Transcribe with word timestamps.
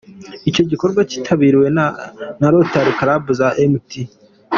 Icyo 0.49 0.61
gikorwa 0.71 1.01
cyitabiriwe 1.09 1.67
na 2.41 2.47
Rotary 2.53 2.91
Club 2.99 3.23
za 3.39 3.47
Mt. 3.71 3.89